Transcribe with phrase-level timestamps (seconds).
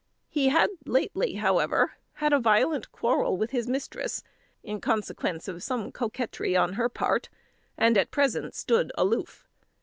[0.29, 4.23] He had lately, however, had a violent quarrel with his mistress,
[4.63, 7.29] in consequence of some coquetry on her part,
[7.77, 9.47] and at present stood aloof.